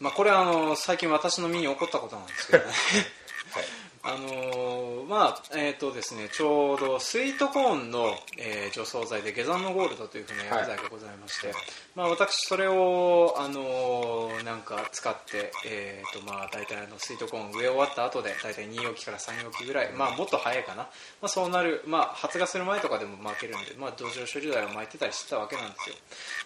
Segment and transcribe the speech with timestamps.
[0.00, 2.72] まあ、これはあの最近私の身に起こったことなんですけどね。
[4.02, 4.55] あのー
[5.08, 11.52] まあえーとですね、ちょうどスイートコーンの、えー除草剤でゲザンノゴールドというふうな薬剤がございまして、
[11.94, 20.88] まあ、私それを、あのーなんか使って、えーとまあ、大体あのスイートコーン植え終わった後で大体2容器から3容器ぐらい、まあ、もっと早いかな、ま
[21.22, 25.96] あ、そうなる、まあ、発芽する前とかでも巻けるんで、まあ、土壌処理剤を巻いてたりしてたわけなんですよ。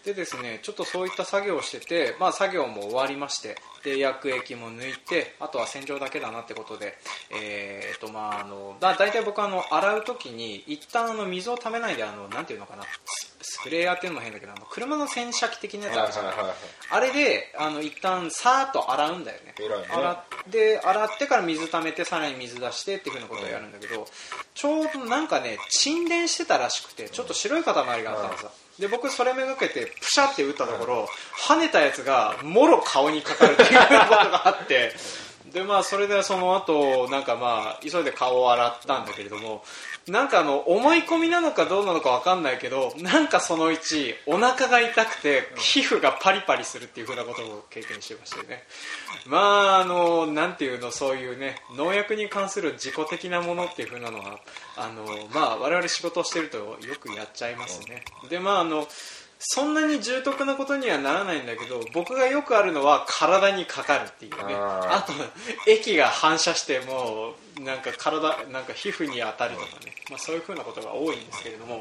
[0.05, 6.95] でですねちょっとそういった作業をしてて、まあ、作業も終わりましてで薬液も抜いてあとは洗浄だけだなってことで、
[7.31, 12.83] えーとまあ、あのだ大体僕はあの洗う時に一旦あの水をためないであのなんていうのかな。
[12.83, 16.27] ススプレーヤーっていうのも変だけどあの車の洗車機的なやつあるじゃん。
[16.27, 16.35] はい
[16.93, 19.55] あれであの一旦さーっと洗うんだよね。
[19.91, 24.07] 洗って洗ってから水溜めてさらに水出してっていうふうなことをやるんだけど、
[24.55, 31.09] ちょうどなんかね沈殿してたらしくてちょっと白い塊があったのさ、で僕それめがけてプシャって打ったところ、
[31.49, 34.93] 跳ねたやつがもろ顔にかかるっていうことがあって
[35.53, 39.63] でまあそれでその後なんかまあ急いで顔を洗ったんだけれども
[40.09, 48.65] なんかあの思い込みなのかどうなのかわかんないけどなんかその1お腹が痛くて皮膚がパリパリするっていうふうなことを経験してましてね。
[49.27, 54.41] まああのなんていうのそういうね農薬に関する自己的なものっていうふうなのは
[54.77, 58.05] あのまあ我々仕事をしてるとよくやっちゃいますね。
[58.29, 58.87] でまああの
[59.43, 64.55] そんなに重篤なことにはならないんだけど僕がよくあるのは体にかかるっていうね。
[64.55, 65.15] あと
[65.67, 71.81] 液が反射してもうなんか体なんか皮膚に当たるとかね、まあ、そういうふうなことが多いんですけれども、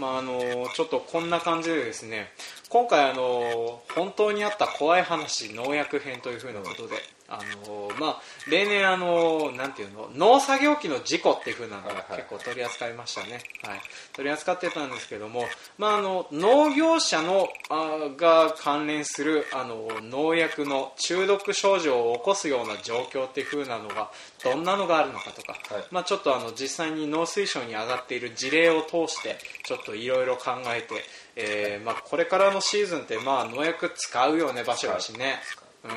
[0.00, 0.40] まあ、あの
[0.74, 2.32] ちょっとこんな感じでですね
[2.68, 6.96] 今回あの本当にあった怖い話農薬編というふうなことで
[7.28, 13.80] あの、まあ、例年あのなんていうの農作業機の事故っていうふうなのが結構取り扱いましたね、はい、
[14.14, 15.44] 取り扱ってたんですけども、
[15.76, 24.10] まあ、あの農業者のあが関連するあの農薬の中毒症状を起こすような状況っていう風なのが
[24.42, 25.84] どんなのがあるのかとか、はい。
[25.90, 31.04] まあ、ちょっとあの実際に農水省に上がっている事例を通してちょっといろいろ考えて、
[31.40, 35.38] えーまあ、これからのシーズンってまあ農薬使うよね場所だしね。
[35.84, 35.88] う。
[35.88, 35.90] ん、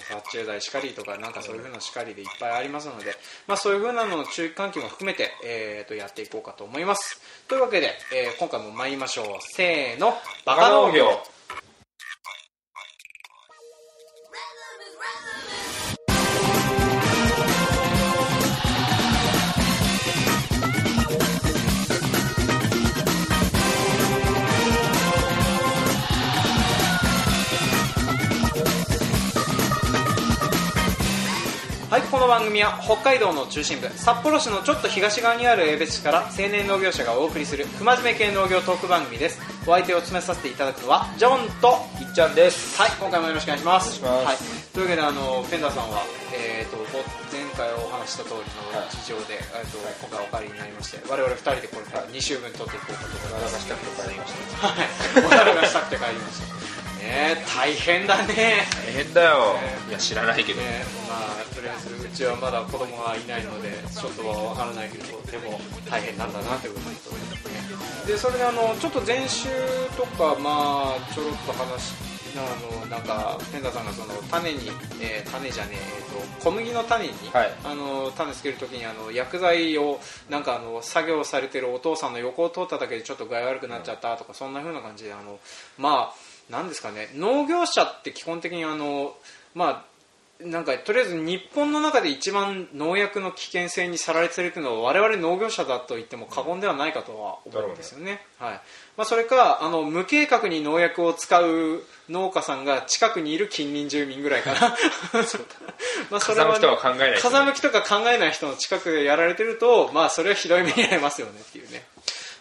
[0.00, 3.14] 殺虫剤しかりとかなんかそういう風なしかりでいっぱいありますので、
[3.46, 7.20] まあ、そういう風なのの注意喚起も含めて、えー、とやっていこうかと思います。
[7.46, 9.26] というわけで、えー今回も参りましょう。
[9.40, 10.14] せーの。
[10.44, 11.22] バカ農業
[32.28, 39.40] 番組は北海道の中心部札幌市のちょっと東側にある江別市から青年農業者がお送りする不真面目系農業トーク番組です。
[39.66, 42.76] お相手を務めさせていただくのはジョンといっちゃんです。
[42.80, 44.04] はい今回もよろしくお願いします。
[44.04, 44.52] お願いします。
[44.52, 46.04] はい、というわけであのペンダーさんは、
[46.36, 47.00] えー、とぼ
[47.32, 55.24] 前回お話しした通りのはい事情で、えーと今回お借りになりまして我々2人でこれから2週分取っていこうかと思いお腹ますがしたくて帰りましはい。
[55.24, 56.57] おならがしたくて帰りました
[56.98, 58.26] ねえ大変だね。
[58.26, 59.54] た大変だよ。
[59.54, 59.60] ね。
[59.88, 60.60] いや知らないけど。
[60.60, 67.58] ねまあとりあえずうちはまだ子供がいないのでちょっとはわからないけどでも大変なんだなということですね。
[68.06, 69.48] でそれであのちょっと前週
[69.96, 71.94] とかまあちょろっと話
[72.36, 74.70] あのなんかペンダさんがその種に、
[75.00, 77.52] えー種じゃねえ、えーと小麦の種に、はい。
[77.64, 79.98] あの種つけるときにあの薬剤を
[80.30, 85.40] なんかあの作業されてるお父さんの横を通っただけでちょっと具合悪くなっちゃったとか、そんな風な感じであの
[85.78, 89.16] まあなんですかね農業者って基本的にあの
[89.54, 89.88] まあ
[90.44, 98.20] なんかとりあえず日本の中で一番農薬の危険性にさられているのは我々農業者だと言っても過言ではないかとは思うんですよね。
[98.38, 98.52] はい
[98.96, 104.60] まあ、それかあの無計画に農薬を使う農家さんが近くにいる近隣住民ぐらいかな。
[106.10, 111.84] まあそれはね風向きとか考えない人風向きとか考えない人の近くでやられてると、まあ、それはひどい目に遭いますよねっていうね。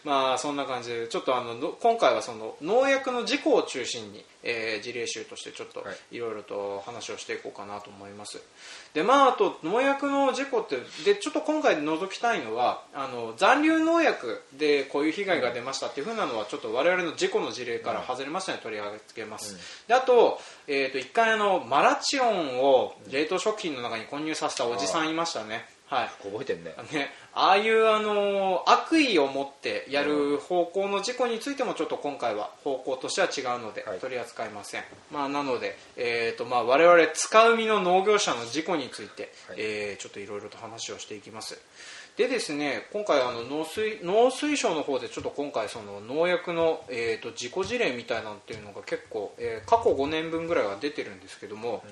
[0.08, 6.16] まあそんな感じでちょっとあのの今回はその農薬の事故を中心に、えー事例集としてちょっとはい。
[6.16, 8.40] いろいろと話をしていこうかなと思います。
[8.94, 19.58] でまああと農薬の事故ってでちょっと今回除きたいのはあの残留農薬でこういう被害が出ましたっていうふうなのはちょっと我々の事故の事例から外れましたので取り上げます、
[19.88, 26.10] であと,、えー、と一回あのマラチオンを冷凍食品の中に混入させたおじさんいましたねはい。
[26.22, 26.76] 覚えてんね。
[26.92, 34.00] ね、ああいうあの悪意を持ってやる方向の事故についてもちょっと今回は方向としては違うのではい。
[34.00, 39.58] 取り扱いません、まあ、なので、えーとまあ、我々使う身の農業者の事故について、はい。
[39.60, 41.60] えーちょっといろいろと話をしていきます。
[42.18, 51.84] でですね今回あの農水農水省の方でちょっと今回その農薬の、えー、と事故事例みたいなのっていうのが結構、えー過去5年分ぐらいは出てるんですけども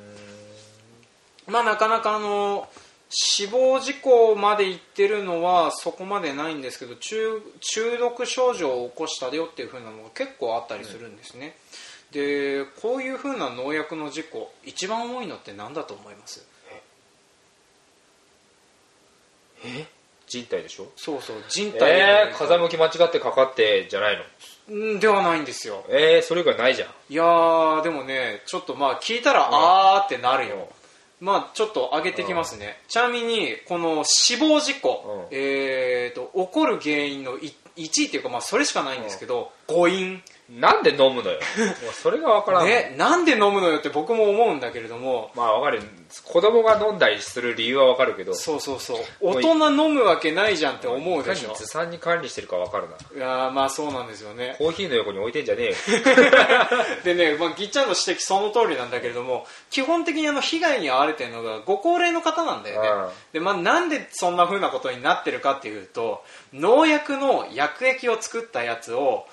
[1.47, 2.67] まあなかなかあの
[3.09, 11.55] 死亡事故までいってるのはそこまでないんですけど中中毒症状を起こしたよっていう風なのが結構あったりするんですね、
[12.11, 16.45] でこういう風な農薬の事故一番多いのって何だと思います？
[19.63, 19.85] え？
[20.27, 20.87] 人体でしょ？
[20.95, 24.23] そうそう人体えー、風向き間違ってかかってじゃないの？
[24.67, 25.85] うんではないんですよ。
[25.89, 26.89] えー、それ以外ないじゃん。
[27.09, 30.67] いやーでもねちょっとまあ聞いたらあーってなるよ、
[31.19, 35.37] まあちょっと上げてきますね、ちなみにこの死亡事故、うん。
[35.37, 41.39] えー、と起こる原因の1位っていうかまあそれしかないんですけど、誤飲なんで飲むのよ。
[41.83, 45.31] もうそれがわからん、ねなんで飲むのよって僕も思うんだけれども。
[45.33, 45.81] まあわかる。
[46.23, 48.35] 子供が飲んだりする理由はわかるけど。
[48.35, 48.97] そうそうそう。
[49.21, 51.45] 大人飲むわけないじゃんって思うでしょ。
[51.45, 52.95] いかにずさんに管理してるかわかるな。
[53.17, 54.55] いやーまあそうなんですよね。
[54.59, 55.75] コーヒーの横に置いてんじゃねえよ。
[57.03, 63.09] でね、まあ、ぎっちゃんの指摘その通りなんだけれども基本的にあの被害に遭われてるのがご高齢の方なんだよね、うん。
[63.33, 66.23] でまあ、なんでそんな風なことになってるかっていうと
[66.53, 69.25] 農薬の薬液を作ったやつを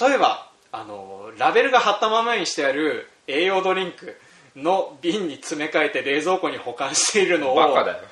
[0.00, 4.16] 例えばあのラベルが貼ったままにしてある栄養ドリンク
[4.56, 7.54] の瓶に詰め替えて冷蔵庫に保管しているのを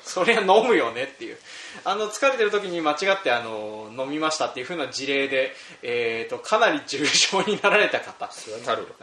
[0.03, 1.37] そりゃ飲むよねっていう。
[1.83, 8.29] あの疲れてる時に間違ってあの飲みましたっていう風な事例で、えー、とかなり重症になられた方。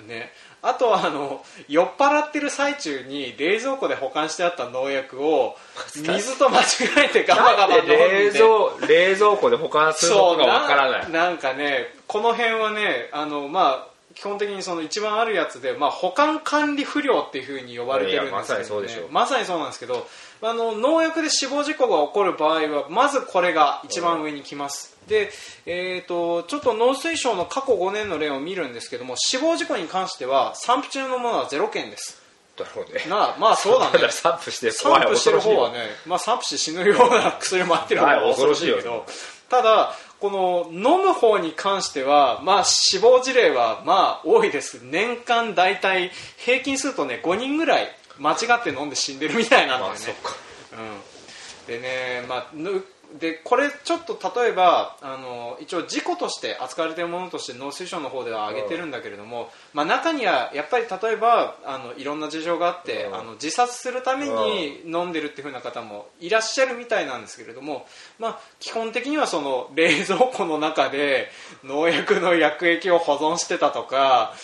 [0.02, 0.32] ね、
[0.68, 5.56] あとはあの酔っ払ってる最中に冷蔵庫で保管してあった農薬を
[5.94, 6.64] 水と間違
[7.06, 7.96] えてガバガバ飲んで。
[7.96, 11.10] 冷蔵冷蔵庫で保管するのかがわからない。
[11.10, 19.08] なんかねこの辺はねあのまあ基本的にその一番あるやつで、まあ、保管管理不良っていうふうに呼ばれてるんですけど、ね、まさにそうでしょう。
[19.10, 20.06] まさにそうなんですけど
[20.42, 25.30] あの農薬で死亡事故が起こる場合はまずこれが一番上に来ます、で、
[25.64, 32.22] えー、とちょっと農水省の過去5年の例を見るんですけども死亡事故に関しては散布中のものはゼロ件です。
[32.56, 33.04] だろうね。
[33.08, 33.92] なあまあそうだね。
[33.92, 39.04] た だ散布して散布してる方はね、まあ、散布して死ぬような薬もあってる方がはい恐ろしいけど
[39.48, 44.80] ただこの飲む方に関しては、まあ、死亡事例はまあ多いです。
[44.82, 49.98] 年間大体平均するとね5人ぐらい間違って飲んで死んでるみたいなんだよね、
[51.66, 52.84] うん、でね、まあ、ぬ
[53.18, 63.14] でこれちょっと例えばあの一応事故として扱われているものとして農水省の方では挙げてるんだけれども、まあ、中にはやっぱり例えばあのいろんな事情があって、うん。
[63.14, 67.86] あの自殺するために飲んでるっていう風な方もいらっしゃるみたいなんですけれども、
[68.18, 71.30] まあ、基本的にはその冷蔵庫の中で
[71.64, 74.34] 農薬の薬液を保存してたとか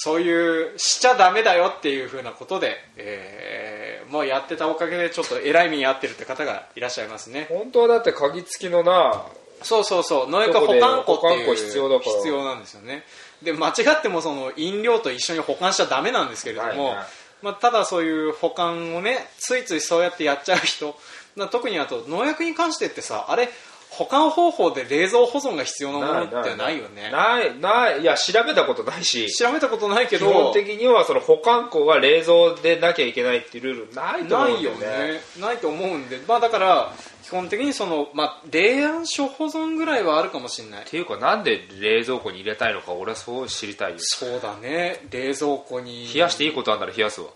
[0.00, 7.46] そういうしちゃダメだよっていう風なことで、えーもうやってたおかげでちょっと偉い目に遭ってるって方がいらっしゃいますね。
[7.50, 9.26] 本当はだって鍵付きのな
[9.62, 10.30] そうそうそう。
[10.30, 12.16] 農薬保管庫っていう必要だから。
[12.16, 13.04] 必要なんですよね。
[13.42, 17.06] で間違ってもその飲料と一緒に保管しちゃダメなんですけれども、はいはい。
[17.42, 20.96] まあ、ただそういう保管をねついついそうやってやっちゃう人。
[21.36, 23.48] まあ特にあと農薬に関してってさあれ
[23.90, 27.10] 保管方法で冷蔵保存が必要なものってないよね。
[27.10, 28.04] ないないい。
[28.04, 29.30] や調べたことないし。
[29.32, 35.12] 調べたことないけ基ど本的にはその保管庫は冷蔵でなきゃいけないっていうルールないと思うんだよないよね。
[35.14, 36.92] ねないと思うんで、まあ、だから
[37.24, 40.82] 基本的にその、まあ、冷暗所保存ぐらいはあるかもしれない。
[40.84, 43.96] っていうかなんで冷蔵庫に入れたいのか俺はそう知りたいよ。
[44.00, 45.00] そうだね。
[45.10, 46.08] 冷蔵庫に。
[46.12, 47.28] 冷やしていいことあんなら冷やすわ。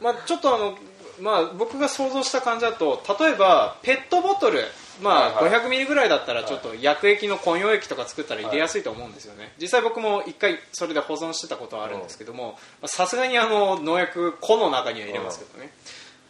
[0.00, 0.04] うん。
[0.04, 0.78] まあ、ちょっとあの、
[1.20, 4.64] まあ、僕が想像した感じだと例えばペットボトル、
[5.00, 5.60] まあはいはい。
[5.62, 15.72] 500ミリぐらいだったらちょっと薬液の混溶液とか作ったら入れやすいと思うんですよね、実際僕も一回それで保存してたことはあるんですけどもまあさすがにあの農薬庫の中には入れますけどね。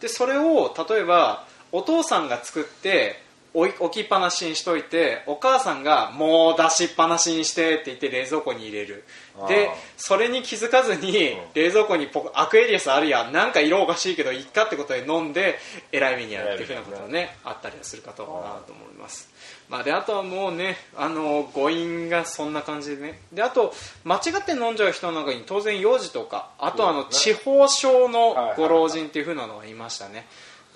[0.01, 3.23] でそれを例えばお父さんが作って
[3.55, 9.05] 置きっぱなしにしといてお母さんがもう出しっぱなしにしてって言って冷蔵庫に入れる。
[9.49, 11.39] でそれに気づかずにうん。
[11.55, 13.33] 冷蔵庫にポアクエリアスあるやん。
[13.33, 15.59] なんか色おかしいけどいっかってことで飲んで
[15.91, 18.29] えらい目にやるっていうふうなことがねあったりはするかとな
[18.67, 19.31] と思います。
[19.69, 23.21] まあであとはもうねあの誤飲がそんな感じでね。
[23.33, 30.27] であと間違って飲んじゃう人の中に当然幼児とかあとあの地方症のご老人っていうふうなのがいましたね。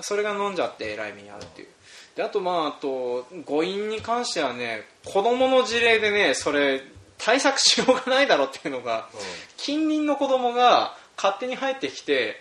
[0.01, 1.69] それが飲んじゃってえらい目に遭うっていう
[2.17, 6.83] であとまああと誤飲に関してはね子供の事例でねそれ
[7.19, 9.09] 対策しようがないだろうっていうのが、
[9.57, 12.37] 近隣の子供が勝手に入ってきて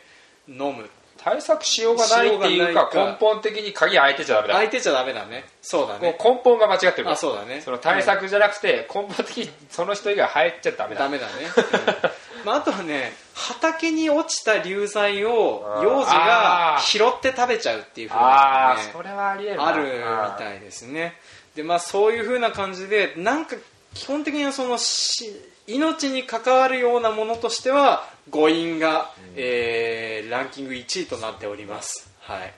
[0.48, 0.90] 飲む。
[1.18, 4.54] 対策しようがないっていうか根本的に鍵開いてちゃダメだ。
[4.56, 5.46] 開いてちゃダメだね。
[5.62, 6.16] そうだね。
[6.24, 7.06] 根本が間違ってる。
[7.06, 7.62] かそうだね。
[7.62, 11.06] その対策じゃなくて根本的にその人以外入っちゃダメだ。
[11.06, 19.68] ダメだね、 うんまあ、あとはね畑に落ちた流剤を幼児が拾って食べちゃうっていう風あなのがねあそれはありえるな。
[19.68, 21.16] あるみたいですね。
[21.56, 23.56] でまあそういう風な感じでなんか
[23.94, 25.32] 基本的にはそのし
[25.68, 32.10] 命に関わるようなものとしては誤飲が、えーランキング1位となっております。
[32.20, 32.54] はい。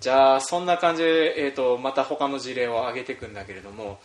[0.00, 4.00] じゃあそんな感じで、えー、とまた他の事例を挙げていくんだけれども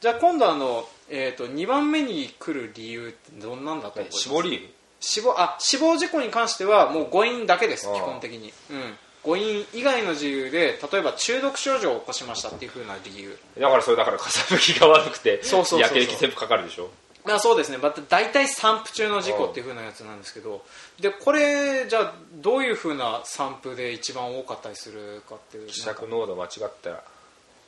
[0.00, 4.18] じゃあ今度あの、えー、と2番目に来る理由ってどんなんだと思います？
[4.22, 13.38] 絞り死亡あ死亡事故に関してはもう誤飲だけです基本的に、うん、誤飲以外の自由で例えば中毒症状を起こしましたっていう風な理由。
[13.58, 15.98] だからそれだから風向きが悪くてそうそうそうそう。
[15.98, 16.90] 焼け全部かかるでしょ？
[17.24, 20.64] まあそうですね、また大体散布中の事故っていう風なやつなんですけど。
[20.98, 25.66] でこれじゃあどういう風な散布で一番多かったりするかっていう。
[25.68, 27.02] 希釈濃度間違った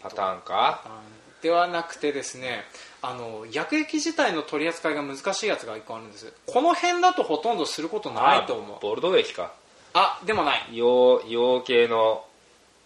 [0.01, 0.83] パターンか。
[0.87, 1.01] あ
[1.43, 2.63] ではなくてですね
[3.03, 6.33] あの薬液自体の取り扱いが難しいやつが1個あるんです。
[6.47, 8.77] この辺だとほとんどすることないと思う。
[8.77, 9.53] あボルドー液か。
[9.93, 10.67] あでもない。
[10.71, 12.25] 硫黄硫黄系の。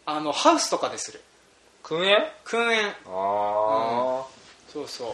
[0.07, 1.21] あのハウスとかでする。
[1.83, 2.27] 燻煙？
[2.45, 2.95] 燻煙。
[3.07, 4.25] あ
[4.73, 5.09] そうそう。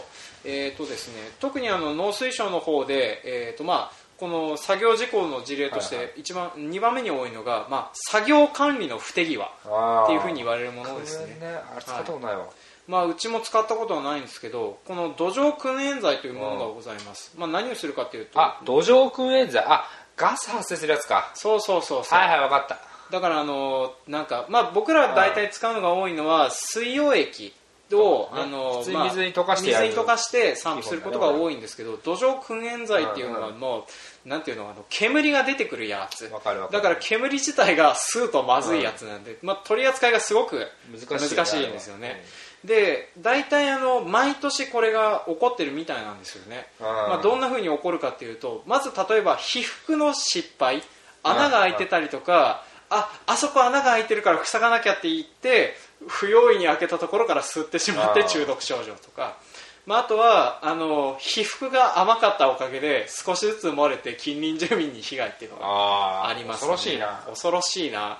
[0.45, 12.45] えーとですね、特にあの農水省の方で、えーとまあ、この作業事故の事例としはいはて一番、2番目に多いのが、まあ、作業管理の不手際っああていうふうに言われるものです燻ね煙ねあれ使ったことないわ、
[12.87, 19.63] まあ、うちも使ったことはないんですけどこの土壌燻煙剤というものがございます、まあ、何をするかというとあ土壌燻煙剤。
[19.65, 19.85] あ
[20.15, 21.31] ガス発生するやつか。
[21.33, 22.79] そうそうそうそう、はいはい分かった。
[23.11, 27.53] だからあのなんか、まあ、僕ら大体使うのが多いのは水溶液
[27.91, 28.41] を、ね。
[28.41, 33.85] あのまあ水に溶かして水に溶かして散布することが多いんですけど土壌燻煙剤っていうのはも
[34.25, 36.27] うなんていうのあの煙が出てくるやつ。
[36.27, 36.81] 分かる分かる。
[36.81, 42.23] だから煙自体が吸うとまずいやつなんで、まあ、取り扱いがすごく難しい,、難しいんですよね
[42.63, 50.81] で大体あの毎年これが起こってるみたいなんですよね、まあ、どんな風に起こるかっていうとまず例えば被服の失敗
[51.23, 55.73] 穴が開いてたりとかああそこ穴が開いてるから塞がなきゃって言って
[56.07, 59.37] 不用意に開けたところから吸ってしまって中毒症状とか、
[59.85, 67.23] まあ、あとはあの被服が甘かったおかげで少しずつ漏れて近隣住民に被害っていうのがあります、恐ろしいな。
[67.25, 68.19] 恐ろしいな。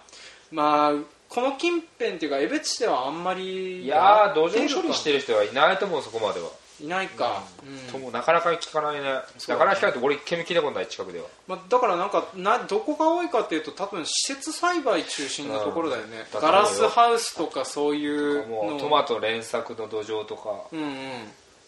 [0.52, 0.94] まあ
[1.34, 6.48] この近辺っていうか江別市ではあんまりいやー土壌処理るしてる人はいないと思うそこまでは、
[6.80, 7.92] いないか、うん。
[7.92, 9.02] ともなかなか聞かないね。
[9.48, 11.26] なかなか聞かないと俺煙聞いたことない近くでは。
[11.48, 18.64] まあ、だからなんかなどこが多いかっていうと多分施設栽培中心のところだよね、うんガラスハウスとかそういうの。
[18.64, 20.68] もうトマト連作の土壌とか。
[20.72, 20.90] うんうん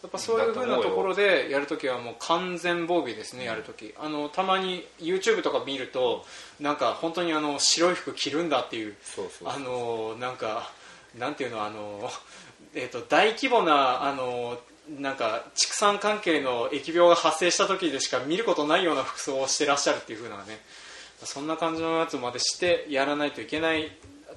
[0.05, 3.93] やっぱそういう風なところでやるときはもう完全防備ですね、やるとき。
[3.99, 6.25] あのたまに YouTube とか見ると
[6.59, 8.95] なんか本当にあの白い服着るんだっていう
[9.45, 10.71] あのなんか
[11.17, 12.09] なんていうのあの、
[12.75, 14.59] えー、と大規模なあの
[14.99, 20.59] なんか畜産関係の疫病が発生した時でしか見ることないような服装をしてらっしゃるっていう風なね
[21.23, 23.89] そんな感じのやつまでしてやらないといけない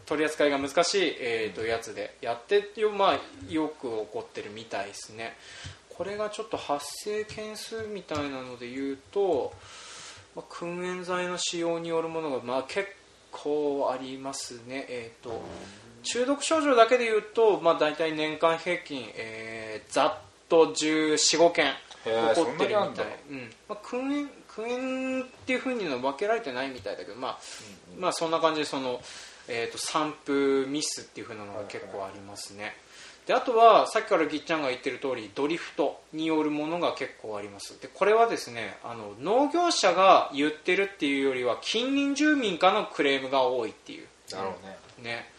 [0.09, 5.37] 取り扱いが難しい、えー、とやつでやってっていう、まあ、よく起こってるみたいですね。
[5.91, 9.53] これがちょっと発生件数みたいなので言うと、
[10.35, 12.89] まあ、燻煙剤の使用によるものが、まあ、結
[13.31, 15.43] 構ありますね、えー、と
[16.05, 21.73] 中毒症状だけで言うと、まあ、大体年間平均、えーざっと1415件
[22.05, 23.07] 起こってるみたい。
[23.31, 23.51] うん。
[23.69, 27.39] まあ、燻煙燻煙っていうふうには分けられてないみたいだけど、まあ
[27.99, 29.01] まあ、そんな感じでその、
[29.49, 32.75] えー、と散布ミスっていうふうなのが結構ありますね、
[33.29, 37.79] であとはさっきからぎっちゃんが言ってる通りドリフトによるものが結構あります。
[37.81, 44.07] でこれはですねあの農業者が言ってるっていうよりは近隣住民からのクレームが多いっていう。
[44.33, 44.79] なるほどね。
[45.03, 45.31] ね。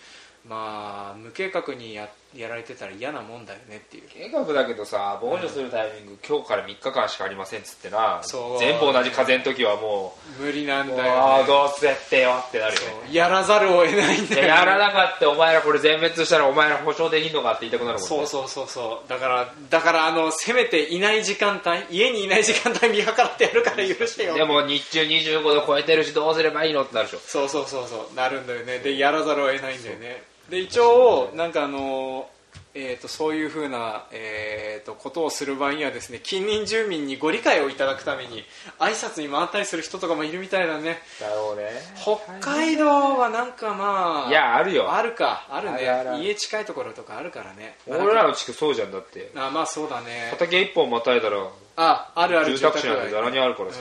[0.47, 4.03] まあ無計画にややられてたら嫌なもんだよねっていう。
[4.07, 8.21] 計画だけどさ防除するタイミング、今日から3日間しかありませんっつってな。
[8.59, 13.13] 全部同じ風の時はも無理なんうだよ、ね、ああどうせってよってなるよね。
[13.13, 18.07] やらざるを得ないんだよ、ね、やらなかったお前らこれ全滅したらお前ら保証できんのかって言いたくなるもんね。
[18.07, 19.09] そうそうそうそう。
[19.09, 24.35] だからだからあのせめていない時間帯家にいない時間帯見計らってやるから許してよ。
[24.35, 27.19] でも日中25度超えてるしどうすればいいのってなるでしょ。
[27.25, 28.15] そうそうそうそう。
[28.15, 28.79] なるんだよね。
[28.79, 32.29] でやらざるを得ないんだよねで一応なんかあの
[32.75, 38.43] えー、とそういうふうな、えー、とことをする場合にはですね近隣住民にご理解をいただくために
[38.77, 40.99] 挨拶に回ったりする人とかもいるみたいだね。
[41.19, 41.69] だろうね。
[41.95, 44.93] 北海道はなんかまあいやあるよ。
[44.93, 45.47] あるか。
[45.49, 46.23] あるね。
[46.23, 47.75] 家近いところとかあるからね。
[47.87, 49.31] 俺らの地区そうじゃんだって。
[49.35, 50.29] あまあそうだね。
[50.31, 51.37] 畑一本またいだら
[51.75, 52.55] ああるある。
[52.55, 53.79] 住宅地なんてざらにあるからさ、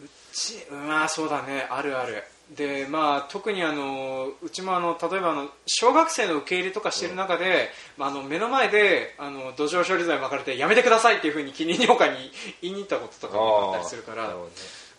[0.00, 0.08] うん。
[0.32, 1.68] ちまあそうだね。
[1.70, 2.24] あるある
[2.56, 12.30] でまあ、特にあのうちもあの例えばあの小学生の受け入れとかしてる中で、まあ、あの目の前であの土壌処理剤巻かれてやめてくださいっていうふうに近隣農家に
[12.62, 14.34] 言いに行ったこととかもあったりするから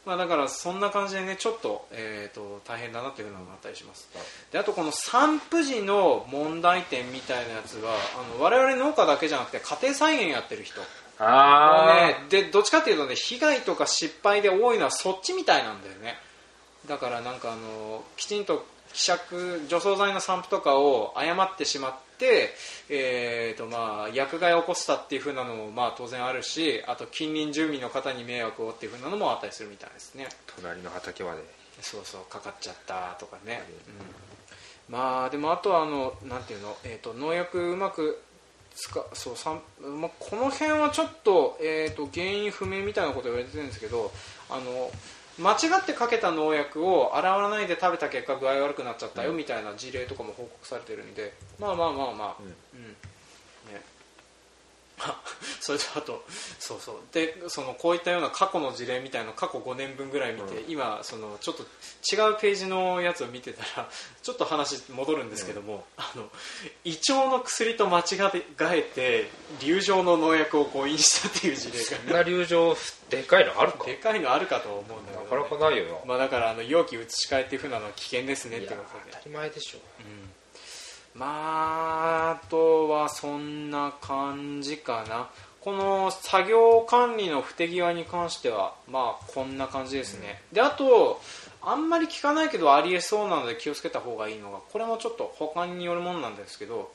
[0.05, 4.09] まあ、だからそんな感じでねちょっと,、えー、と大変だなっていうのがあったりします。
[4.51, 10.81] であとこの散布時の問題点みたいなやつはあの我々農家だけじゃなくて家庭菜園やってる人。
[11.21, 16.17] あね、でどっちかっていうとね被害とか失敗で多いのはそっちみたいなんだよね
[16.87, 22.49] だからなんかあのきちんと希釈除草剤の散布とかを誤ってしまって、
[22.89, 30.27] えーとまあ、薬害を起こしたっていう風なのもまあ当然あるしあと近隣住民の方に迷惑をっていう風なのもあったりするみたいですね。
[30.55, 31.59] 隣の畑まで。
[31.81, 33.63] そうそうかかっちゃったとかね、
[34.89, 38.21] うん、まあでもあとはあのなんていうの、えー、と農薬うまく
[38.75, 44.11] 使そうさん、まあ、この辺はちょっと,、えー、と原因不明みたいなこと言われてるんですけど
[44.49, 44.91] あの
[45.39, 51.33] 間違ってかけた農薬を洗わないで食べた結果具合悪くなっちゃったよみたいな事例とかも報告されてるんで。
[51.59, 52.55] まあまあまあまあ、うん
[55.59, 56.23] それとあと
[56.59, 56.95] そうそう。
[57.11, 60.71] でそのこういったような過去の事例みたいな過去5年分ぐらい見て、うん。
[60.71, 63.89] 今そのちょっと違うページのやつを見てたら
[64.21, 66.29] ちょっと話戻るんですけども、あの
[66.83, 68.03] 胃腸の薬と間違
[68.59, 69.29] えて
[69.61, 72.77] 流状の農薬を誤飲したっていう事例そんな流状
[73.09, 73.79] でかいのあるか？
[73.79, 79.11] がでかいのあるかと思うんだけど、ね、なかなかないよな、まあ、だからあの容器移し替えっていうふうなのは危険ですねってことで。
[79.11, 79.79] 当たり前でしょ。
[79.99, 80.18] うん
[81.19, 85.29] まああとはそんな感じかな。
[85.61, 91.19] この作業管理の不手際に関してはまあこんな感じですね、であと
[91.61, 96.91] あんまり聞かないけどありえそうなので気をつけた方がいいのがこれもちょっと保管によるものなんですけど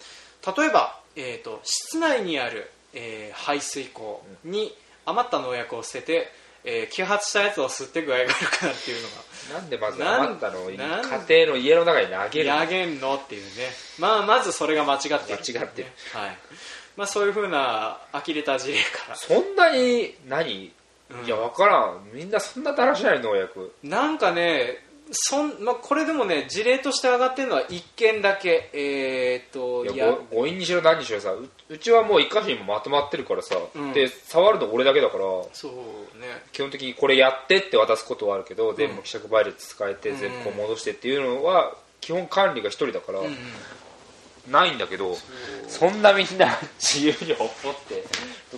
[0.56, 6.32] 例えば、えー、と室内にある、えー排水口に余った農薬を捨てて、
[6.64, 9.60] えー揮発したやつを吸って具合が悪くなるっていうのが。
[9.60, 10.64] なんでまずなん余ったの？
[10.64, 12.56] を家庭の家の中に投げるの？
[12.56, 13.48] やげんのっていうね、
[13.98, 15.88] まあ、まずそれが間違ってる、間違ってる。
[16.14, 16.38] はい。
[16.96, 19.16] まあ、そういうふうな呆れた事例から。
[19.16, 20.72] そんなに何、
[21.10, 21.26] うん。
[21.26, 22.08] いや分からん。
[22.12, 24.78] みんなそんなだらしない農薬なんかね
[25.10, 28.70] そん、まあ、これでもね事例として上がってるのは1件だけ。
[28.72, 33.92] えーっといや誤飲にしろ何にしろさううちはもう一箇所にもまとまってるからさ、うん。
[33.92, 35.24] で触るの俺だけだから。
[35.52, 35.72] そう
[36.20, 36.26] ね。
[36.52, 40.18] 基本的にこれやってって渡すことはあるけど、全部希釈倍率使えてうん。
[40.18, 43.36] 全部こう戻してっていうのは基本管理が一人だから、うんうん
[44.48, 45.16] ないんだけど
[45.68, 47.48] そんなみんな自由にほっ
[47.88, 48.04] て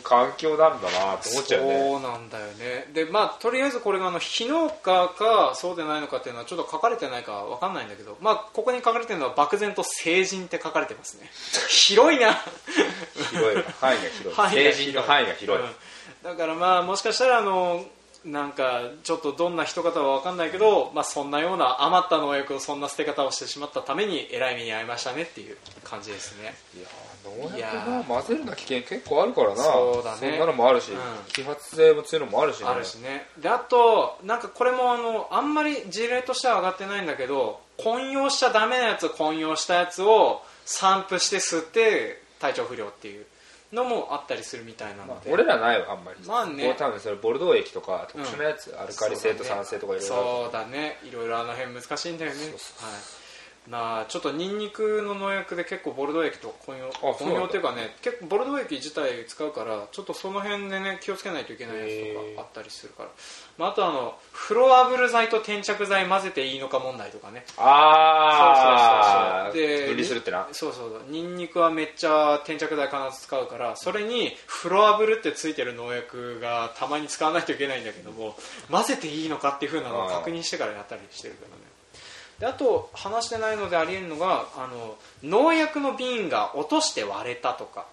[0.03, 1.88] 環境なんだなと思っちゃうね。
[1.90, 2.88] そうなんだよね。
[2.92, 11.31] でまあとりあえずこれがあの非農家かそうでないのかっていうのはちょっと書かれてないかわかんないんだけどまあここに書かれてるのは漠然と成人って書かれてますね。
[11.68, 12.35] 広いな。
[13.31, 13.64] 広い。
[13.81, 14.72] 範囲が広い。
[14.72, 15.75] 成人の範囲が広い、うん。
[16.22, 17.85] だからまあもしかしたらあの
[18.27, 26.55] なんかちょっとどんな人方は分かんないけど、まあ、そんなような余った農薬をそんな捨て方をしてしまったためにえらい目に遭いましたねっていう感じですね。
[26.77, 29.57] いやー農薬ーな混ぜるな危険結構あるからな。
[29.57, 30.37] そうだね。
[30.37, 30.99] んなのもあるし、うん。
[31.29, 32.67] 揮発性も強いのもあるしね。
[32.67, 33.27] あるしね。
[33.39, 43.27] であとなんかこれもあのあんまり事例としては上がってないんだけど混用しちゃダメなやつ混用したやつを散布して吸って体調不良っていう
[43.77, 46.27] のもあったりするみたいなまあので、俺らないわあんまり。
[46.27, 46.75] まあね。
[46.77, 50.99] 多分それボルドー液とか特殊なやつ、アルカリ性と酸性とかいろいろそうだね。
[51.05, 52.39] いろいろあの辺難しいんだよね。
[52.41, 52.53] はい
[53.69, 63.09] まあちょっとニンニクの農薬で結構ボルドー液と混用混用っていうかね結構ボルドー液自体使うからちょっとその辺でね気をつけないといけないやつとかあったりするから、
[63.59, 67.45] まあ、あとあのフロアブル剤と転着剤混ぜていいのか問題とかね。
[67.57, 69.79] ああそうそうそうそう。
[69.79, 70.47] で分離するってな。
[70.53, 71.03] そうそうそう。
[71.09, 78.37] ニンニクはめっちゃ転着剤必ず使うからそれにフロアブルってついてる農薬がたまに使わないといけないんだけども
[78.71, 81.76] 混ぜていいのかっていうふうなのを確認してからやったりしてるからね
[82.38, 87.87] であと話してないのでありえるのがあの農薬の瓶が落として割れたとか。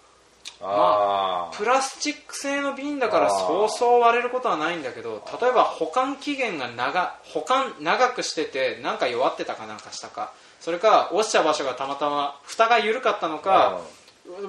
[0.61, 1.57] あー。
[1.57, 10.31] プラスチック製の瓶だからそうそう割れることはないんだけど例えば保管期限が長保管長くしててなんか弱ってたかなんかしたか。
[10.63, 13.81] それか落ちた場所がたまたま蓋が緩かったのか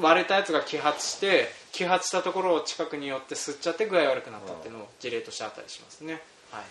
[0.00, 6.22] 割れたやつが揮発して揮発したところを近くに寄って吸っちゃって具合悪くなったっていうのも事例としてあったりしますね。
[6.52, 6.62] はい、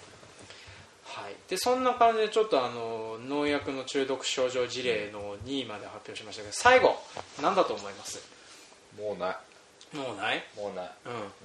[1.15, 6.95] はい、でそんな感じでちょっとあの農薬の中毒症状事例の2位まで発表しましたけど最後
[7.41, 8.19] 何だと思います？
[8.99, 9.37] もうない。
[9.95, 10.43] もうない？
[10.57, 10.91] もうない。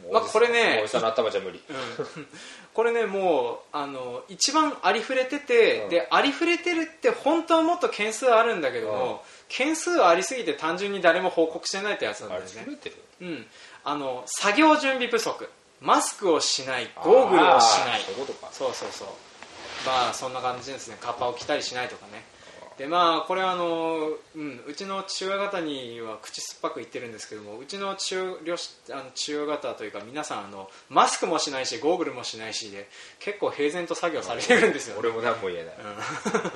[0.07, 0.13] うん。
[0.13, 1.61] まあこれねもうおじさんの頭じゃ無理。
[1.69, 1.73] う
[2.21, 2.27] ん。
[2.73, 5.89] これねもうあの一番ありふれてて、うん。
[5.91, 12.97] でありふれてるって本当はもっと件数あるんだけども、件数ありすぎて単純に誰も報告してないってやつなんだあよね、れ作れてる？
[13.21, 13.47] うん、
[13.85, 15.49] あの作業準備不足。
[15.81, 16.91] マスクをしない。
[16.97, 18.01] ゴーグルをしない。
[18.01, 18.49] そういうことか。
[18.51, 19.09] そうそうそう
[19.89, 20.97] まあそんな感じですね。
[21.01, 22.23] カッパを着たりしないとかね。
[22.79, 28.25] でまあこれはあの、うん、うちの父親方には口酸っぱく言ってるんですけどもうちの父親
[28.93, 36.53] あの父親方というか皆さんあのマスクもしないしゴーグルもしないしで結構平然と作業されてるんですよ、ね、俺も何も言えない、うん。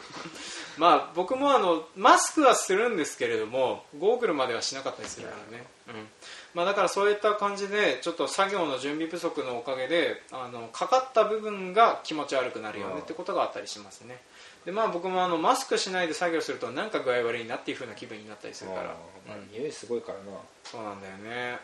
[0.78, 6.08] まあ僕もあのマスクはするんですけれどもゴーグルまではしなかったりするからね、うん
[6.54, 14.20] まあ、だからそういった感じでちょっと作業の準備不足のおかげであのかかった部分が気持ち悪くなるよねってことがあったりしますね。
[14.66, 18.82] でまあ僕もあのマスクしないで作業するとなんか具合悪いなっていう風な気分になったりするから、
[19.26, 20.38] まあ匂いすごいからな。
[20.64, 21.58] そうなんだよね。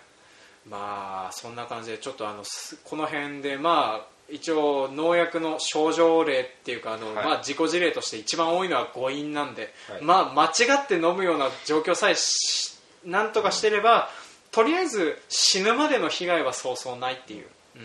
[0.68, 7.24] まあそんな感じでちょっとあのすこの辺でまあ一応農薬の症状例っていうかあの、はい。
[7.24, 10.02] まあ、自己事例として一番多いのは誤飲なんで、はい。
[10.02, 14.10] まあ間違って飲むような状況さえしなんとかしてれば、
[14.50, 17.82] とりあえず死ぬまでの被害はそうそうないっていう、うん、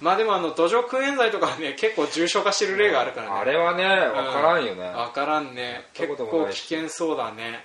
[0.00, 3.34] まあでもあの土壌クエン剤とかはね結構重症化してる例があるからね。
[3.34, 5.86] あれはね分からんよね、分からんね。
[5.94, 7.64] 結構危険そうだね、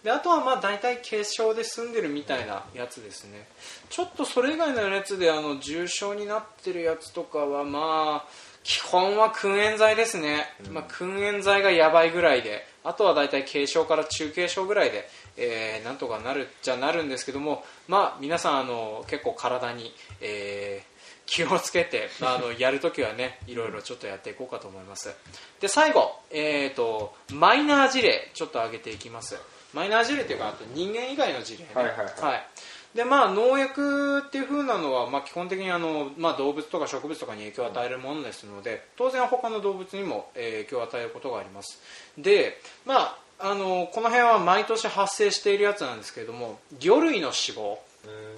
[0.00, 3.46] うん、であとはまあ大体軽症で済んでるみたいなやつですね。
[3.88, 8.28] ちょっとそれ以外のやつであの重症になってるやつとかはまあ
[8.64, 12.66] 基本は燻煙剤ですね、まあ、燻煙剤がやばいぐらいで。
[12.86, 20.96] あとは大体軽症から中軽症ぐらいで、えーなんとかなるっちゃなるんですけどもまあ皆さんあの結構体に、えー
[21.26, 25.14] 気をつけて、まあ、あの やるときはねいろいろちょっとやっていこうかと思います。
[25.60, 29.36] で最後、えー、とマイナー事例ちょっと挙げていきます。
[29.74, 31.70] マイナー事例というかあと人間以外の事例ね。
[31.74, 31.96] はいはい。
[31.96, 32.46] はい。
[32.94, 41.82] でまあ農薬っていう風なのは、まあ、基本的にあの、まあ、動物とか植物とかに影響を与えるものですので当然他の動物にも、えー影響を与えることがあります。
[42.16, 47.78] でまああのこの辺は毎年発生しているやつなんですけれども魚類の死亡。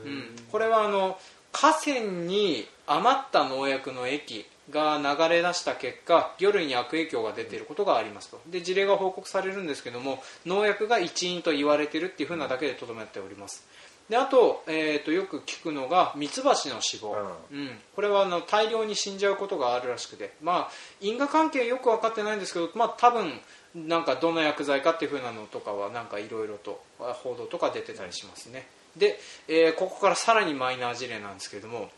[0.05, 1.19] うん、これはあの
[1.53, 8.41] 河川に余った農薬の液が流れ出した結果魚類に悪影響が出ていることがありますと。
[8.47, 13.67] で事例が報告されるんですけども農薬が一因と言われているっていうふうなだけでとどめております。
[14.09, 17.15] であと,、えー、とよく聞くのがミツバチの死亡、
[17.53, 17.71] うん。
[17.95, 20.71] これはあの大量に死んじゃうことがあるらしくて、まあ、
[21.03, 23.39] 因果関係よく分かってないんですけど、まあ、多分
[23.87, 28.67] なんかどの薬剤かっていう風なのとかはなんかいろいろとあ報道とか出てたりしますね。
[28.97, 31.91] で、えーここからさらにマイナー事例なんですけれども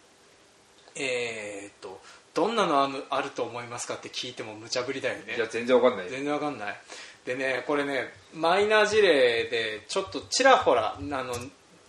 [0.96, 2.00] えーっと
[2.34, 5.36] どんなのあると思いますかって聞いても無茶ぶりだよね。
[5.36, 6.10] いや全然わかんない。
[6.10, 6.76] 全然わかんない。
[7.24, 11.34] でねこれねマイナー事例でちょっとちらほらあの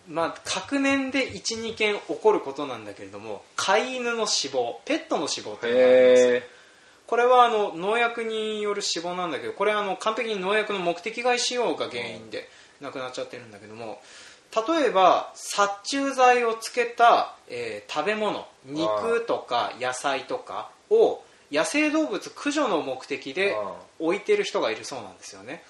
[0.10, 6.24] まあ各年で12件起こることなんだけれども飼い犬の死亡ペットの死亡っていうのがあります。
[6.24, 6.61] へ
[7.12, 12.48] これはあの農薬による死亡なんだけどこれはあの完璧に農薬の目的外使用が原因で
[12.80, 14.00] 亡くなっちゃってるんだけども
[14.70, 21.22] 例えば殺虫剤をつけた、えー食べ物肉とか野菜とかを
[21.52, 25.64] 野生動物駆除の目的であ置いてる人がいるそうなんですよね。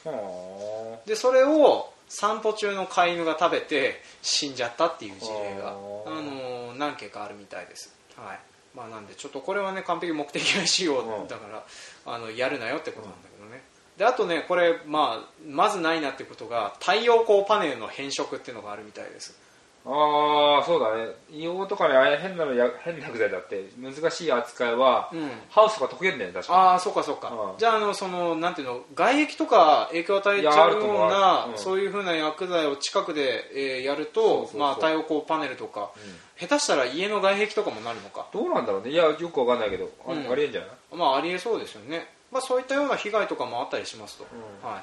[1.08, 8.40] でそれを散歩中の飼い犬が食べて死んじゃったっていう事例が、あのー何件かあるみたいです、はい
[8.76, 11.28] まあ、なんでちょっとこれはね完璧目的外使用うん。
[11.28, 11.66] だから、
[12.06, 13.64] あのやるなよってことなんだけどね。
[13.98, 19.38] であとねこれ、まあ、まずないなってことが太陽光パネルの変色っていうのがあるみたいです
[19.84, 21.08] ああそうだね。
[21.32, 25.32] 硫黄とかねあれ変なのや変な薬剤だって難しい扱いは、うん。
[25.50, 27.58] ハウスとか溶けるんだよね確かああそうかそうか、うん。
[27.58, 30.98] じゃああのそのなんていうの外液とか影響を与えちいやゃうあると思う。
[30.98, 31.58] ようなうん。
[31.58, 34.60] そういうふうな薬剤を近くで、えーやるとそうそうそう。
[34.62, 35.90] まあ、太陽光パネルとか、
[36.40, 38.28] 下手したら家の外壁とかもなるのか。
[38.32, 38.92] どうなんだろうね。
[38.92, 39.90] いやよくわかんないけど。
[40.08, 40.32] あ,、うん。
[40.32, 40.70] ありえんじゃない？
[40.96, 44.76] まあありえそうですよね、まあ、そういったような被害とかもあったりしますと、うはい。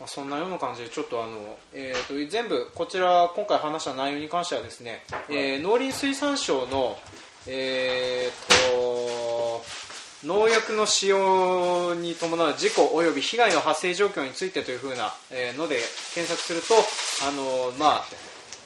[0.00, 6.96] まあ、そんなような感じでちょっとあの、えー、と全部こちら今回話した内容に関してはですね、えー農林水産省の
[7.46, 9.62] えー、と
[10.26, 15.80] 農薬の使用に伴う事故及び被害の発生状況についてというふうな、えーので
[16.14, 16.74] 検索すると
[17.28, 18.04] あのまあ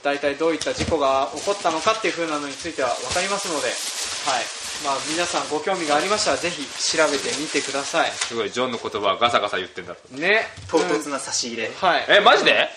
[0.04, 6.62] 大体どういった事故が起こったのかっていう風なのについては分かりますので、はいまあ、皆さんご興味がありましたらぜひ
[6.96, 8.10] 調べてみてください。
[8.12, 10.42] すごいジョンの言葉はガサガサ言ってんだね。
[10.70, 12.68] 唐突な差し入れ、はいえマジで？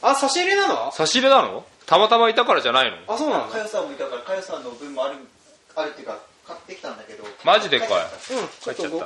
[0.00, 0.92] あ差し入れなの？
[0.92, 1.64] 差し入れなの？
[1.86, 2.96] たまたまいたからじゃないの？
[3.12, 3.48] あそうなの？
[3.48, 5.16] かよさんもいたからかよさんの分もある
[5.74, 7.24] あるっていうか買ってきたんだけど。
[7.44, 7.88] マジでかい。
[7.88, 9.04] うん、ちょっとご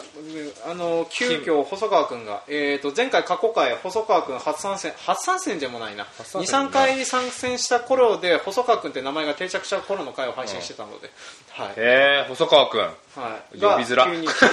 [0.71, 6.07] あの急遽細川君が、えー、と前回過去回細川君初参戦初参戦でもないな。
[6.23, 11.11] 参戦23回参戦した頃で細川君って名前が定着した頃の回を配信してたので、
[11.51, 11.69] はい。
[11.71, 12.81] へえ細川君。
[12.81, 14.07] はい、呼びづら。
[14.07, 14.47] が急に来て、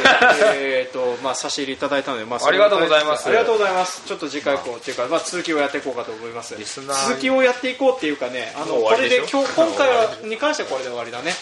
[0.56, 3.28] えーと まあ、差し入れいただいたので、まあ、ありがとうございます。
[3.28, 4.02] ありがとうございます。
[4.06, 6.56] ちょっと次回以降っていうか、まあ、続きをやっていこうかと思います。
[6.56, 11.34] リスナー続きをやっていこうっていうかねあのこれで今日今回はに関してはこれで終わりだね。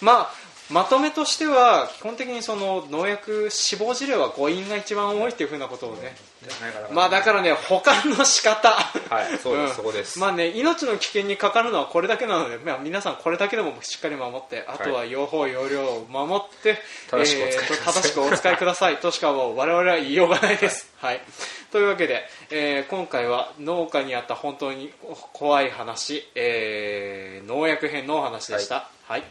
[0.00, 6.14] まあまとめとしては基本的にその農薬死亡事例は誤飲が一番多いっていうふうなことをね。
[6.92, 8.70] まあだからね保管の仕方。
[8.70, 9.76] はいそうです、ん。
[9.76, 16.78] そこです、まあね命の危険にかかるのはこれだけなので、まあ、皆さんこれだけでもしっかり守ってあとは用法用量を守って、
[17.10, 17.76] 正しくお使いください。
[17.76, 18.96] えーと正しくお使いください。
[18.96, 21.20] としかもう我々は言いようがないです、はい、
[21.70, 24.92] というわけで、えー今回は農家にあった本当に
[25.32, 28.88] 怖い話、えー農薬編のお話でした。
[29.06, 29.22] はい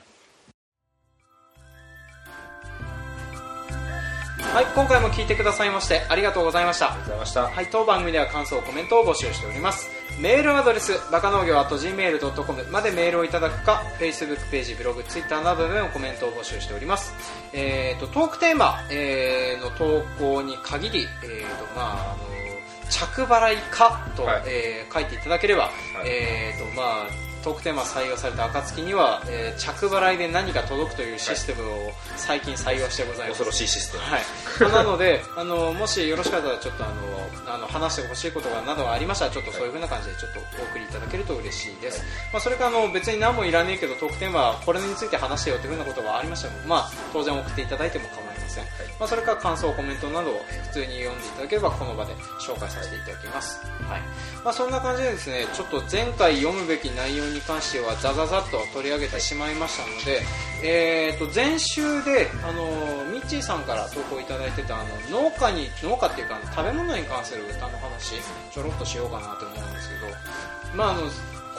[4.53, 9.89] はい、今回も聞いてくださいましてありがとうございましたありがとうございましたはい、当番組では感想、コメントを募集しております。
[10.19, 17.13] メールアドレス、バカ農業 .gmail.com までメールをいただくか、Facebook ページ、ブログ、Twitter などでのコメントを募集しております。
[17.51, 25.71] えーと、トークテーマ、えーの投稿に限り、えーと、まあ、あの、着払いかと、はいえー書いていただければ、はい
[26.05, 27.07] えーと、まあ、
[27.45, 33.43] トークテーマ採用された暁には、えー着払いで何か届くというシステムを最近採用してございます。
[33.43, 34.03] 恐ろしいシステム。
[34.03, 34.21] はい、
[34.61, 42.03] まあなのであのもしよろしかったらちょっとあのあの話してほしいことがなどありましたらちょっとそういう風な感じでちょっとお送りいただけると嬉しいです、
[42.33, 48.65] まあ、それからあの別に何もいらねえけどトークテーマはこれについて話してよという風なことがありましたら、まあ、当然送っていただいても構いません、
[48.99, 54.01] まあ、それから感想コメントなどを普通に読んでいただければこの場で紹介させていただきます、はい。
[54.43, 60.21] まあ、そんな感じでですねちょっと前回読むべき内容に関してはザザザッと取り上げてしまいましたので、
[60.63, 62.63] えー、と前週であの
[63.11, 68.15] ミッチーさんから投稿いただいてたあの農家に農家っていうか食べ物に関する歌の話
[68.51, 71.01] ちょろっとしようかなと思うんですけど、まあ、あの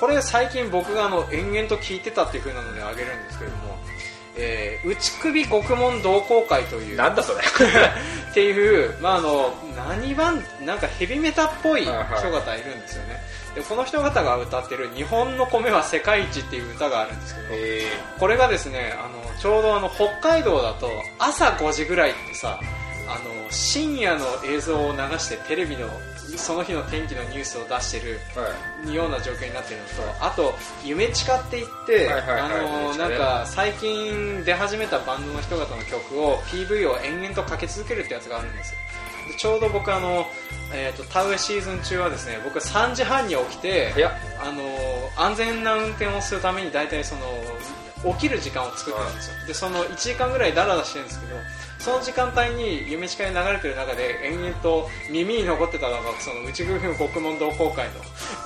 [0.00, 3.75] これ最近僕があの延々と聞いてたっていう風なのであげるんですけれども、
[4.38, 6.96] えー、内首獄門同好会という。
[6.96, 7.40] なんだそれ。
[8.30, 13.22] っていう、まあ、あの何番なんかヘビメタっぽい人方いるんですよね。
[13.56, 17.86] でこの人方が歌ってる「日本の米は世界一」っていう歌があるんですけどえ
[18.18, 22.60] これがですねあのちょうどあの北海道だと朝5時ぐらいってさ
[23.08, 25.88] あの深夜の映像を流してテレビの
[26.36, 28.48] その日の天気のニュースを出してるーは
[28.84, 28.94] い。
[28.94, 32.08] ような状況になっているのとあと夢チカって言って
[33.46, 38.80] 最近出始めたバンドの人方の曲を PV を延々とかけ続けるってやつがあるんですよ。
[39.28, 40.26] でちょうど僕あの、
[40.72, 43.92] えー、と田植えシーズン中はですね僕3時半に起きて
[44.40, 44.62] あの
[45.16, 49.46] 安全な運転をするために大体その起きる時間を作ってるんですよ。
[49.46, 51.36] でその1時間ぐらいダラダラしてるんですけど
[51.86, 57.94] その時間帯に夢近に流れてる中で延々と耳に残ってたのがその内宮府国門同好会の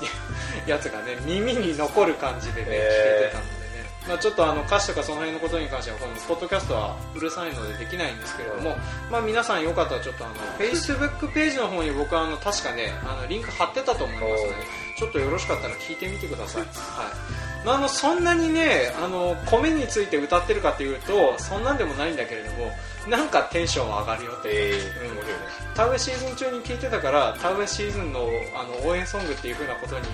[0.69, 8.77] やつがね耳に残る感じでね聞けてたのでね、まあ、ちょっとあの歌詞とかその辺のことに関してはこのポッドキャストはうるさいのでできないんですけれども、
[9.09, 14.55] まあ、皆さんよかったらちょっとあの Facebook ページの方に僕はあの確かねあのリンク貼ってたと思いますので
[14.99, 22.71] ちょっとよろしかったら聞いてみてください、はいまあ、あのそんなにねあの米について歌ってるかというとそんなんでもないんだけれども
[23.07, 24.49] なんかテンション上がるよって。
[24.51, 30.05] えーう田植えシーズン中に聞いてたから田植えシーズンのあの応援ソングっていう風なことに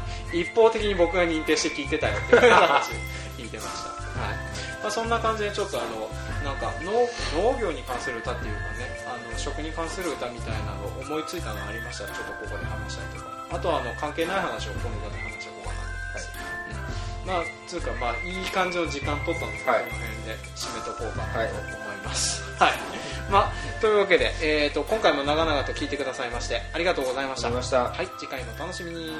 [0.41, 2.91] 一方的に僕が認定して聞いてたよっていう話
[3.37, 4.35] 聞いてました、はい。
[4.83, 6.07] まあ、そんな感じでちょっとあの
[6.45, 6.93] なんか農
[7.41, 13.37] 農業に関する歌っていうかねあの食に関する歌みたいなのを思いついたのがありましたらちょっとここで話したりとか。
[13.49, 15.26] あとはあの関係ない話を今度で
[17.27, 19.83] まあつうかまあいい感じの時間取ったので、はい。
[19.83, 22.41] この辺で締めとこうかなと思います。
[22.57, 22.71] はい、
[23.29, 27.47] まあ、というわけで、えー、と今回も長々と聞いてくださいましてありがとうございました。
[27.47, 28.03] ありがとうございました。
[28.03, 29.11] はい次回もお楽しみに